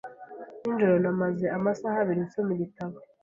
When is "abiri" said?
2.03-2.27